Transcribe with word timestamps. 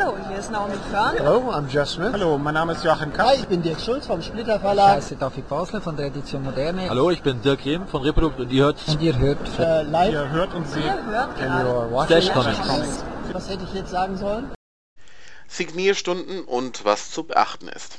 Hallo, 0.00 0.16
hier 0.28 0.38
ist 0.38 0.50
Naomi 0.50 0.74
Körn. 0.90 1.14
Hello, 1.16 1.50
I'm 1.52 1.68
Jeff 1.68 1.88
Smith. 1.88 2.12
Hallo, 2.12 2.38
mein 2.38 2.54
Name 2.54 2.72
ist 2.72 2.82
Joachim 2.84 3.12
Kapp. 3.12 3.26
Hi, 3.28 3.34
ich 3.36 3.46
bin 3.48 3.60
Dirk 3.60 3.80
Schulz 3.80 4.06
vom 4.06 4.22
Splitter 4.22 4.54
Ich 4.56 4.60
Verlag. 4.62 4.96
heiße 4.96 5.16
David 5.16 5.46
Basler 5.48 5.80
von 5.82 5.94
der 5.96 6.06
Edition 6.06 6.42
Moderne. 6.42 6.88
Hallo, 6.88 7.10
ich 7.10 7.22
bin 7.22 7.42
Dirk 7.42 7.64
Rehm 7.66 7.86
von 7.86 8.02
Reprodukt 8.02 8.40
und 8.40 8.50
ihr 8.50 8.64
hört 8.64 8.78
Und 8.88 9.02
ihr 9.02 9.18
hört 9.18 9.38
Äh, 9.58 9.82
live. 9.82 10.12
Ihr 10.12 10.30
hört 10.30 10.54
und 10.54 10.66
seht 10.68 10.84
Ihr 10.84 11.04
hört 11.04 11.28
And 11.28 11.38
gerade 11.38 12.30
Comics. 12.32 12.58
Comics. 12.66 13.04
Was 13.32 13.48
hätte 13.50 13.64
ich 13.64 13.74
jetzt 13.74 13.90
sagen 13.90 14.16
sollen? 14.16 14.50
Signierstunden 15.48 16.44
und 16.44 16.84
was 16.84 17.10
zu 17.10 17.24
beachten 17.24 17.68
ist. 17.68 17.98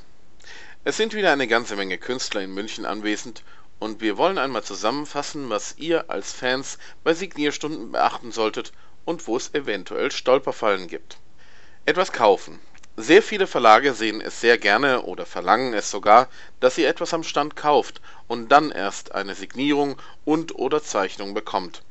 Es 0.84 0.98
sind 0.98 1.14
wieder 1.14 1.32
eine 1.32 1.48
ganze 1.48 1.76
Menge 1.76 2.00
Künstler 2.00 2.42
in 2.42 2.52
München 2.54 2.86
anwesend 2.86 3.44
und 3.78 4.02
wir 4.02 4.18
wollen 4.18 4.40
einmal 4.40 4.64
zusammenfassen, 4.64 5.52
was 5.52 5.76
ihr 5.78 6.10
als 6.10 6.34
Fans 6.34 6.80
bei 7.04 7.14
Signierstunden 7.14 7.92
beachten 7.92 8.32
solltet 8.32 8.72
und 9.06 9.28
wo 9.28 9.38
es 9.38 9.54
eventuell 9.54 10.10
Stolperfallen 10.12 10.88
gibt. 10.88 11.18
Etwas 11.84 12.12
kaufen. 12.12 12.60
Sehr 12.96 13.24
viele 13.24 13.48
Verlage 13.48 13.96
sehen 13.96 14.22
es 14.22 14.40
sehr 14.40 14.60
gerne 14.60 15.02
oder 15.02 15.26
verlangen 15.26 15.74
es 15.74 15.90
sogar, 15.90 16.30
dass 16.60 16.78
ihr 16.78 16.88
etwas 16.88 17.12
am 17.12 17.24
Stand 17.24 17.56
kauft 17.56 18.02
und 18.28 18.50
dann 18.50 18.70
erst 18.70 19.16
eine 19.16 19.34
Signierung 19.34 19.98
und 20.24 20.54
oder 20.54 20.84
Zeichnung 20.84 21.34
bekommt. 21.34 21.82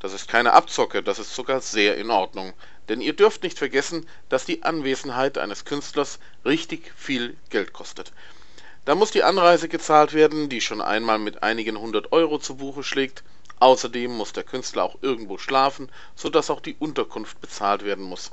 Das 0.00 0.12
ist 0.12 0.26
keine 0.26 0.54
Abzocke, 0.54 1.04
das 1.04 1.20
ist 1.20 1.36
sogar 1.36 1.60
sehr 1.60 1.96
in 1.98 2.10
Ordnung. 2.10 2.52
Denn 2.88 3.00
ihr 3.00 3.12
dürft 3.12 3.44
nicht 3.44 3.58
vergessen, 3.58 4.08
dass 4.28 4.44
die 4.44 4.64
Anwesenheit 4.64 5.38
eines 5.38 5.64
Künstlers 5.64 6.18
richtig 6.44 6.92
viel 6.96 7.36
Geld 7.48 7.72
kostet. 7.72 8.10
Da 8.86 8.96
muss 8.96 9.12
die 9.12 9.22
Anreise 9.22 9.68
gezahlt 9.68 10.14
werden, 10.14 10.48
die 10.48 10.60
schon 10.60 10.80
einmal 10.80 11.20
mit 11.20 11.44
einigen 11.44 11.78
hundert 11.78 12.10
Euro 12.10 12.38
zu 12.40 12.56
Buche 12.56 12.82
schlägt. 12.82 13.22
Außerdem 13.60 14.10
muss 14.10 14.32
der 14.32 14.42
Künstler 14.42 14.82
auch 14.82 14.96
irgendwo 15.00 15.38
schlafen, 15.38 15.92
sodass 16.16 16.50
auch 16.50 16.60
die 16.60 16.74
Unterkunft 16.80 17.40
bezahlt 17.40 17.84
werden 17.84 18.04
muss. 18.04 18.32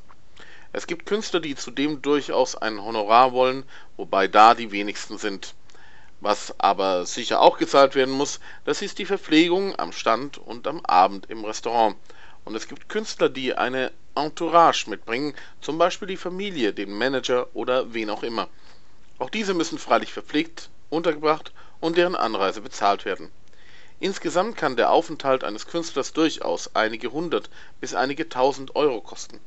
Es 0.77 0.87
gibt 0.87 1.05
Künstler, 1.05 1.39
die 1.39 1.55
zudem 1.55 2.01
durchaus 2.01 2.57
ein 2.57 2.83
Honorar 2.83 3.31
wollen, 3.31 3.63
wobei 3.95 4.27
da 4.27 4.53
die 4.53 4.73
wenigsten 4.73 5.17
sind. 5.17 5.55
Was 6.19 6.53
aber 6.59 7.05
sicher 7.05 7.39
auch 7.39 7.57
gezahlt 7.57 7.95
werden 7.95 8.13
muss, 8.13 8.41
das 8.65 8.81
ist 8.81 8.99
die 8.99 9.05
Verpflegung 9.05 9.79
am 9.79 9.93
Stand 9.93 10.37
und 10.37 10.67
am 10.67 10.85
Abend 10.85 11.29
im 11.29 11.45
Restaurant. 11.45 11.95
Und 12.43 12.55
es 12.55 12.67
gibt 12.67 12.89
Künstler, 12.89 13.29
die 13.29 13.53
eine 13.53 13.93
Entourage 14.15 14.89
mitbringen, 14.89 15.33
zum 15.61 15.77
Beispiel 15.77 16.09
die 16.09 16.17
Familie, 16.17 16.73
den 16.73 16.91
Manager 16.91 17.47
oder 17.53 17.93
wen 17.93 18.09
auch 18.09 18.23
immer. 18.23 18.49
Auch 19.17 19.29
diese 19.29 19.53
müssen 19.53 19.77
freilich 19.79 20.11
verpflegt, 20.11 20.69
untergebracht 20.89 21.53
und 21.79 21.95
deren 21.95 22.17
Anreise 22.17 22.59
bezahlt 22.59 23.05
werden. 23.05 23.31
Insgesamt 24.01 24.57
kann 24.57 24.75
der 24.75 24.91
Aufenthalt 24.91 25.45
eines 25.45 25.67
Künstlers 25.67 26.11
durchaus 26.11 26.75
einige 26.75 27.13
hundert 27.13 27.49
bis 27.79 27.93
einige 27.95 28.27
tausend 28.27 28.75
Euro 28.75 28.99
kosten. 28.99 29.39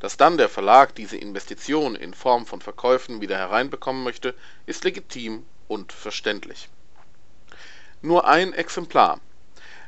Dass 0.00 0.16
dann 0.16 0.36
der 0.36 0.48
Verlag 0.48 0.94
diese 0.94 1.16
Investition 1.16 1.94
in 1.94 2.14
Form 2.14 2.46
von 2.46 2.60
Verkäufen 2.60 3.20
wieder 3.20 3.36
hereinbekommen 3.38 4.04
möchte, 4.04 4.34
ist 4.66 4.84
legitim 4.84 5.46
und 5.68 5.92
verständlich. 5.92 6.68
Nur 8.02 8.26
ein 8.26 8.52
Exemplar. 8.52 9.20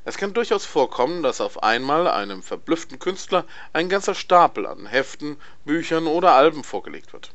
Es 0.04 0.16
kann 0.16 0.32
durchaus 0.32 0.64
vorkommen, 0.64 1.22
dass 1.22 1.40
auf 1.40 1.62
einmal 1.62 2.06
einem 2.06 2.42
verblüfften 2.42 2.98
Künstler 2.98 3.44
ein 3.72 3.88
ganzer 3.88 4.14
Stapel 4.14 4.66
an 4.66 4.86
Heften, 4.86 5.36
Büchern 5.64 6.06
oder 6.06 6.32
Alben 6.32 6.62
vorgelegt 6.62 7.12
wird. 7.12 7.32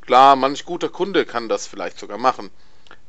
Klar, 0.00 0.34
manch 0.34 0.64
guter 0.64 0.88
Kunde 0.88 1.26
kann 1.26 1.48
das 1.48 1.66
vielleicht 1.66 1.98
sogar 1.98 2.16
machen. 2.16 2.50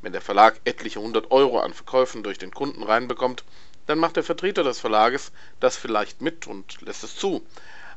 Wenn 0.02 0.12
der 0.12 0.22
Verlag 0.22 0.60
etliche 0.66 1.00
hundert 1.00 1.32
Euro 1.32 1.60
an 1.60 1.74
Verkäufen 1.74 2.22
durch 2.22 2.38
den 2.38 2.52
Kunden 2.52 2.84
reinbekommt, 2.84 3.44
dann 3.86 3.98
macht 3.98 4.16
der 4.18 4.24
Vertreter 4.24 4.64
des 4.64 4.80
Verlages 4.80 5.32
das 5.60 5.78
vielleicht 5.78 6.22
mit 6.22 6.46
und 6.46 6.82
lässt 6.82 7.04
es 7.04 7.16
zu. 7.16 7.46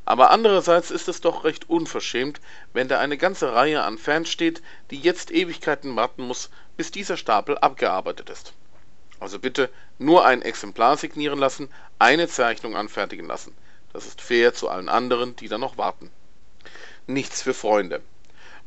Aber 0.05 0.31
andererseits 0.31 0.91
ist 0.91 1.07
es 1.07 1.21
doch 1.21 1.43
recht 1.43 1.69
unverschämt, 1.69 2.41
wenn 2.73 2.87
da 2.87 2.99
eine 2.99 3.17
ganze 3.17 3.53
Reihe 3.53 3.83
an 3.83 3.97
Fans 3.97 4.29
steht, 4.29 4.61
die 4.89 4.99
jetzt 4.99 5.31
Ewigkeiten 5.31 5.95
warten 5.95 6.23
muss, 6.23 6.49
bis 6.75 6.91
dieser 6.91 7.17
Stapel 7.17 7.57
abgearbeitet 7.57 8.29
ist. 8.29 8.53
Also 9.19 9.37
bitte 9.37 9.69
nur 9.99 10.25
ein 10.25 10.41
Exemplar 10.41 10.97
signieren 10.97 11.37
lassen, 11.37 11.69
eine 11.99 12.27
Zeichnung 12.27 12.75
anfertigen 12.75 13.27
lassen. 13.27 13.55
Das 13.93 14.07
ist 14.07 14.21
fair 14.21 14.53
zu 14.53 14.69
allen 14.69 14.89
anderen, 14.89 15.35
die 15.35 15.47
da 15.47 15.59
noch 15.59 15.77
warten. 15.77 16.09
Nichts 17.05 17.43
für 17.43 17.53
Freunde. 17.53 18.01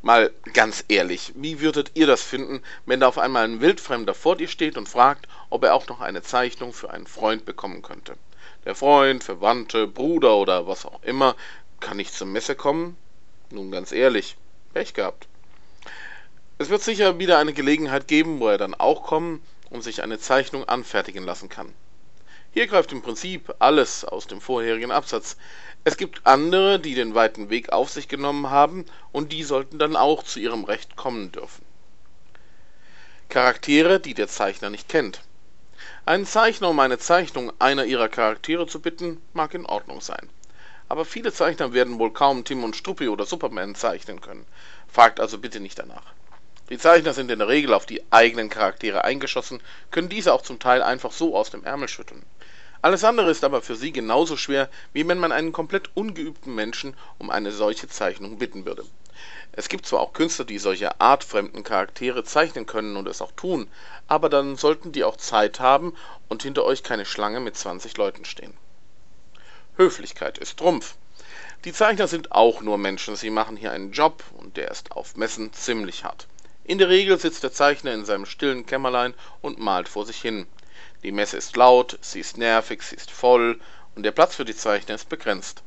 Mal 0.01 0.31
ganz 0.53 0.85
ehrlich, 0.87 1.33
wie 1.35 1.59
würdet 1.59 1.91
ihr 1.95 2.05
das 2.05 2.21
finden, 2.21 2.61
wenn 2.85 2.99
da 2.99 3.07
auf 3.07 3.17
einmal 3.17 3.43
ein 3.43 3.59
Wildfremder 3.59 4.13
vor 4.13 4.37
dir 4.37 4.47
steht 4.47 4.77
und 4.77 4.87
fragt, 4.87 5.27
ob 5.49 5.63
er 5.63 5.73
auch 5.73 5.87
noch 5.87 5.99
eine 5.99 6.21
Zeichnung 6.21 6.73
für 6.73 6.91
einen 6.91 7.07
Freund 7.07 7.43
bekommen 7.43 7.81
könnte? 7.81 8.15
Der 8.65 8.73
Freund, 8.75 9.23
Verwandte, 9.23 9.87
Bruder 9.87 10.37
oder 10.37 10.67
was 10.67 10.85
auch 10.85 11.03
immer 11.03 11.35
kann 11.79 11.97
nicht 11.97 12.13
zur 12.13 12.27
Messe 12.27 12.55
kommen? 12.55 12.97
Nun 13.51 13.69
ganz 13.69 13.91
ehrlich, 13.91 14.37
Pech 14.73 14.95
gehabt. 14.95 15.27
Es 16.57 16.69
wird 16.69 16.81
sicher 16.81 17.19
wieder 17.19 17.37
eine 17.37 17.53
Gelegenheit 17.53 18.07
geben, 18.07 18.39
wo 18.39 18.47
er 18.47 18.57
dann 18.57 18.73
auch 18.73 19.03
kommen 19.03 19.41
und 19.69 19.83
sich 19.83 20.01
eine 20.01 20.17
Zeichnung 20.17 20.67
anfertigen 20.67 21.23
lassen 21.23 21.47
kann. 21.47 21.73
Hier 22.53 22.65
greift 22.67 22.91
im 22.91 23.01
Prinzip 23.01 23.53
alles 23.59 24.05
aus 24.05 24.27
dem 24.27 24.41
vorherigen 24.41 24.91
Absatz. 24.91 25.37
Es 25.83 25.97
gibt 25.97 26.25
andere, 26.25 26.79
die 26.79 26.95
den 26.95 27.13
weiten 27.13 27.49
Weg 27.49 27.71
auf 27.71 27.89
sich 27.89 28.07
genommen 28.07 28.49
haben, 28.49 28.85
und 29.11 29.31
die 29.33 29.43
sollten 29.43 29.77
dann 29.77 29.95
auch 29.95 30.23
zu 30.23 30.39
ihrem 30.39 30.63
Recht 30.63 30.95
kommen 30.95 31.31
dürfen. 31.33 31.65
Charaktere, 33.29 33.99
die 33.99 34.13
der 34.13 34.29
Zeichner 34.29 34.69
nicht 34.69 34.87
kennt. 34.87 35.21
Einen 36.07 36.27
Zeichner 36.27 36.69
um 36.69 36.79
eine 36.79 36.99
Zeichnung 36.99 37.51
einer 37.57 37.85
ihrer 37.85 38.09
Charaktere 38.09 38.67
zu 38.67 38.79
bitten, 38.79 39.19
mag 39.33 39.55
in 39.55 39.65
Ordnung 39.65 40.01
sein. 40.01 40.29
Aber 40.87 41.03
viele 41.03 41.33
Zeichner 41.33 41.73
werden 41.73 41.97
wohl 41.97 42.13
kaum 42.13 42.43
Tim 42.43 42.63
und 42.63 42.75
Struppi 42.75 43.07
oder 43.07 43.25
Superman 43.25 43.73
zeichnen 43.73 44.21
können. 44.21 44.45
Fragt 44.87 45.19
also 45.19 45.39
bitte 45.39 45.59
nicht 45.59 45.79
danach. 45.79 46.13
Die 46.69 46.77
Zeichner 46.77 47.13
sind 47.13 47.31
in 47.31 47.39
der 47.39 47.47
Regel 47.47 47.73
auf 47.73 47.87
die 47.87 48.03
eigenen 48.11 48.49
Charaktere 48.49 49.03
eingeschossen, 49.03 49.63
können 49.89 50.07
diese 50.07 50.31
auch 50.31 50.43
zum 50.43 50.59
Teil 50.59 50.83
einfach 50.83 51.11
so 51.11 51.35
aus 51.35 51.49
dem 51.49 51.63
Ärmel 51.63 51.87
schütteln. 51.87 52.21
Alles 52.85 53.03
andere 53.03 53.31
ist 53.31 53.43
aber 53.43 53.63
für 53.63 53.75
sie 53.75 53.91
genauso 53.91 54.37
schwer, 54.37 54.69
wie 54.93 55.07
wenn 55.07 55.17
man 55.17 55.31
einen 55.31 55.51
komplett 55.51 55.89
ungeübten 55.95 56.53
Menschen 56.53 56.95
um 57.17 57.31
eine 57.31 57.51
solche 57.51 57.87
Zeichnung 57.87 58.37
bitten 58.37 58.63
würde. 58.67 58.85
Es 59.53 59.69
gibt 59.69 59.87
zwar 59.87 60.01
auch 60.01 60.13
Künstler, 60.13 60.45
die 60.45 60.59
solche 60.59 61.01
artfremden 61.01 61.63
Charaktere 61.63 62.23
zeichnen 62.23 62.67
können 62.67 62.95
und 62.95 63.07
es 63.07 63.23
auch 63.23 63.31
tun, 63.31 63.71
aber 64.05 64.29
dann 64.29 64.55
sollten 64.55 64.91
die 64.91 65.03
auch 65.03 65.17
Zeit 65.17 65.59
haben 65.59 65.95
und 66.29 66.43
hinter 66.43 66.63
euch 66.63 66.83
keine 66.83 67.05
Schlange 67.05 67.39
mit 67.39 67.57
20 67.57 67.97
Leuten 67.97 68.23
stehen. 68.23 68.53
Höflichkeit 69.77 70.37
ist 70.37 70.59
Trumpf. 70.59 70.95
Die 71.63 71.73
Zeichner 71.73 72.07
sind 72.07 72.33
auch 72.33 72.61
nur 72.61 72.77
Menschen, 72.77 73.15
sie 73.15 73.31
machen 73.31 73.57
hier 73.57 73.71
einen 73.71 73.93
Job 73.93 74.23
und 74.37 74.57
der 74.57 74.69
ist 74.69 74.91
auf 74.91 75.17
Messen 75.17 75.51
ziemlich 75.53 76.03
hart. 76.03 76.27
In 76.63 76.77
der 76.77 76.89
Regel 76.89 77.19
sitzt 77.19 77.41
der 77.41 77.51
Zeichner 77.51 77.93
in 77.93 78.05
seinem 78.05 78.27
stillen 78.27 78.67
Kämmerlein 78.67 79.15
und 79.41 79.57
malt 79.57 79.89
vor 79.89 80.05
sich 80.05 80.21
hin. 80.21 80.45
Die 81.05 81.11
Messe 81.11 81.37
ist 81.37 81.55
laut, 81.55 81.99
sie 82.01 82.19
ist 82.19 82.35
nervig, 82.35 82.81
sie 82.81 82.95
ist 82.95 83.11
voll 83.11 83.59
und 83.93 84.01
der 84.01 84.11
Platz 84.11 84.33
für 84.33 84.43
die 84.43 84.55
Zeichner 84.55 84.95
ist 84.95 85.07
begrenzt. 85.07 85.61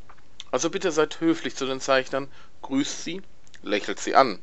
Also 0.50 0.68
bitte 0.68 0.90
seid 0.90 1.20
höflich 1.20 1.54
zu 1.54 1.64
den 1.64 1.80
Zeichnern, 1.80 2.26
grüßt 2.62 3.04
sie, 3.04 3.22
lächelt 3.62 4.00
sie 4.00 4.16
an. 4.16 4.42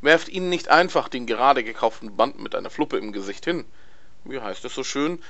Werft 0.00 0.28
ihnen 0.28 0.48
nicht 0.48 0.68
einfach 0.68 1.08
den 1.08 1.26
gerade 1.26 1.64
gekauften 1.64 2.16
Band 2.16 2.38
mit 2.38 2.54
einer 2.54 2.70
Fluppe 2.70 2.98
im 2.98 3.10
Gesicht 3.10 3.46
hin. 3.46 3.64
Wie 4.22 4.38
heißt 4.38 4.64
es 4.64 4.76
so 4.76 4.84
schön? 4.84 5.20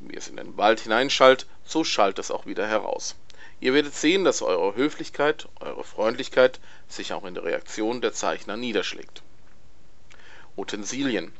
Wie 0.00 0.16
es 0.16 0.28
in 0.28 0.38
den 0.38 0.56
Wald 0.56 0.80
hineinschallt, 0.80 1.46
so 1.66 1.84
schallt 1.84 2.18
es 2.18 2.30
auch 2.30 2.46
wieder 2.46 2.66
heraus. 2.66 3.16
Ihr 3.60 3.74
werdet 3.74 3.94
sehen, 3.94 4.24
dass 4.24 4.40
eure 4.40 4.74
Höflichkeit, 4.76 5.46
eure 5.60 5.84
Freundlichkeit 5.84 6.58
sich 6.88 7.12
auch 7.12 7.26
in 7.26 7.34
der 7.34 7.44
Reaktion 7.44 8.00
der 8.00 8.14
Zeichner 8.14 8.56
niederschlägt. 8.56 9.22
Utensilien. 10.56 11.32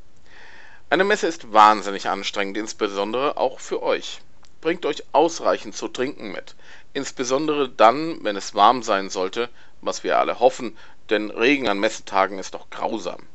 Eine 0.91 1.05
Messe 1.05 1.27
ist 1.27 1.53
wahnsinnig 1.53 2.09
anstrengend, 2.09 2.57
insbesondere 2.57 3.37
auch 3.37 3.59
für 3.59 3.83
euch. 3.83 4.21
Bringt 4.61 4.87
euch 4.87 5.03
ausreichend 5.13 5.75
zu 5.75 5.89
trinken 5.89 6.31
mit, 6.31 6.55
insbesondere 6.93 7.69
dann, 7.69 8.23
wenn 8.23 8.37
es 8.37 8.55
warm 8.55 8.83
sein 8.83 9.11
sollte, 9.11 9.49
was 9.81 10.05
wir 10.05 10.19
alle 10.19 10.41
hoffen, 10.41 10.77
denn 11.11 11.31
Regen 11.31 11.69
an 11.69 11.79
Messetagen 11.79 12.39
ist 12.39 12.55
doch 12.55 12.71
grausam. 12.71 13.27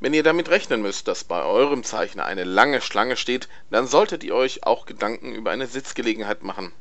Wenn 0.00 0.12
ihr 0.12 0.22
damit 0.22 0.48
rechnen 0.50 0.82
müsst, 0.82 1.08
dass 1.08 1.24
bei 1.24 1.42
eurem 1.42 1.84
Zeichner 1.84 2.26
eine 2.26 2.44
lange 2.44 2.80
Schlange 2.80 3.16
steht, 3.16 3.48
dann 3.70 3.86
solltet 3.86 4.24
ihr 4.24 4.34
euch 4.34 4.64
auch 4.64 4.84
Gedanken 4.84 5.32
über 5.32 5.50
eine 5.50 5.66
Sitzgelegenheit 5.66 6.42
machen. 6.42 6.72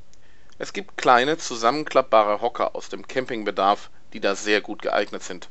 Es 0.58 0.74
gibt 0.74 0.98
kleine, 0.98 1.38
zusammenklappbare 1.38 2.42
Hocker 2.42 2.76
aus 2.76 2.90
dem 2.90 3.08
Campingbedarf, 3.08 3.90
die 4.14 4.20
da 4.20 4.36
sehr 4.36 4.62
gut 4.62 4.82
geeignet 4.82 5.24
sind. 5.24 5.50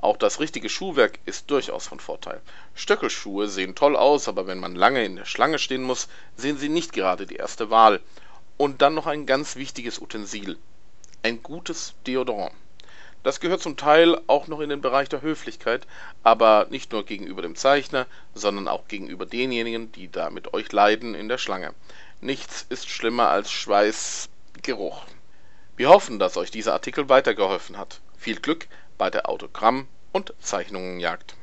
Auch 0.00 0.16
das 0.16 0.38
richtige 0.38 0.68
Schuhwerk 0.68 1.18
ist 1.26 1.50
durchaus 1.50 1.88
von 1.88 1.98
Vorteil. 1.98 2.40
Stöckelschuhe 2.74 3.48
sehen 3.48 3.74
toll 3.74 3.96
aus, 3.96 4.28
aber 4.28 4.46
wenn 4.46 4.60
man 4.60 4.76
lange 4.76 5.04
in 5.04 5.16
der 5.16 5.24
Schlange 5.24 5.58
stehen 5.58 5.82
muss, 5.82 6.08
sehen 6.36 6.56
sie 6.56 6.68
nicht 6.68 6.92
gerade 6.92 7.26
die 7.26 7.36
erste 7.36 7.68
Wahl. 7.68 8.00
Und 8.56 8.80
dann 8.80 8.94
noch 8.94 9.06
ein 9.06 9.26
ganz 9.26 9.56
wichtiges 9.56 10.00
Utensil. 10.00 10.56
Ein 11.24 11.42
gutes 11.42 11.94
Deodorant. 12.06 12.54
Das 13.24 13.40
gehört 13.40 13.60
zum 13.60 13.76
Teil 13.76 14.20
auch 14.28 14.46
noch 14.46 14.60
in 14.60 14.70
den 14.70 14.80
Bereich 14.80 15.08
der 15.08 15.22
Höflichkeit, 15.22 15.86
aber 16.22 16.68
nicht 16.70 16.92
nur 16.92 17.04
gegenüber 17.04 17.42
dem 17.42 17.56
Zeichner, 17.56 18.06
sondern 18.34 18.68
auch 18.68 18.86
gegenüber 18.86 19.26
denjenigen, 19.26 19.90
die 19.90 20.10
da 20.10 20.30
mit 20.30 20.54
euch 20.54 20.70
leiden 20.70 21.16
in 21.16 21.28
der 21.28 21.38
Schlange. 21.38 21.74
Nichts 22.20 22.64
ist 22.68 22.88
schlimmer 22.88 23.28
als 23.30 23.50
Schweißgeruch. 23.50 25.02
Wir 25.76 25.88
hoffen, 25.88 26.20
dass 26.20 26.36
euch 26.36 26.52
dieser 26.52 26.72
Artikel 26.72 27.08
weitergeholfen 27.08 27.76
hat. 27.76 28.00
Viel 28.16 28.40
Glück 28.40 28.68
bei 28.98 29.08
der 29.08 29.28
Autogramm- 29.28 29.88
und 30.12 30.34
Zeichnungenjagd. 30.40 31.37